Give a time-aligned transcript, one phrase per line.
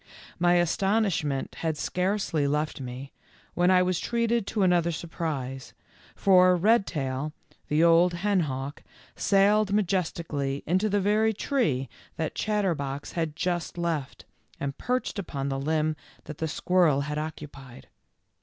[0.39, 3.11] My astonishment had scarcely left me,
[3.53, 5.75] when I was treated to another surprise,
[6.15, 7.33] for Redtail,
[7.67, 8.81] the old henhawk,
[9.15, 14.25] sailed majestically into the very tree that Chatterbox had just left
[14.59, 17.87] and perched upon the limb that the squirrel had occupied.